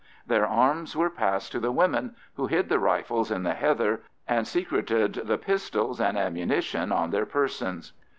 Their 0.25 0.47
arms 0.47 0.95
were 0.95 1.11
passed 1.11 1.51
to 1.51 1.59
the 1.59 1.71
women, 1.71 2.15
who 2.33 2.47
hid 2.47 2.69
the 2.69 2.79
rifles 2.79 3.29
in 3.29 3.43
the 3.43 3.53
heather 3.53 4.01
and 4.27 4.47
secreted 4.47 5.13
the 5.13 5.37
pistols 5.37 6.01
and 6.01 6.17
ammunition 6.17 6.91
on 6.91 7.11
their 7.11 7.27
persons. 7.27 7.93